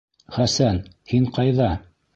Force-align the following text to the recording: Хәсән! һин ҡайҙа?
Хәсән! 0.37 0.81
һин 1.13 1.31
ҡайҙа? 1.39 1.71